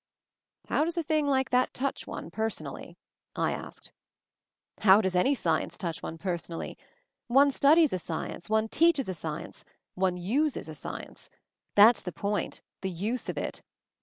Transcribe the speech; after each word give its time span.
"How 0.67 0.83
does 0.83 0.97
a 0.97 1.03
thing 1.03 1.27
like 1.27 1.51
that 1.51 1.75
touch 1.75 2.07
one, 2.07 2.31
personally?" 2.31 2.97
I 3.35 3.51
asked. 3.51 3.91
"How 4.79 4.99
does 4.99 5.13
any 5.13 5.35
science 5.35 5.77
touch 5.77 6.01
one 6.01 6.17
person 6.17 6.53
ally? 6.55 6.73
One 7.27 7.51
studies 7.51 7.93
a 7.93 7.99
science, 7.99 8.49
one 8.49 8.67
teaches 8.67 9.07
a 9.07 9.13
science, 9.13 9.63
one 9.93 10.17
uses 10.17 10.67
a 10.67 10.73
science. 10.73 11.29
That's 11.75 12.01
the 12.01 12.11
point— 12.11 12.63
the 12.81 12.89
use 12.89 13.29
of 13.29 13.37
it. 13.37 13.61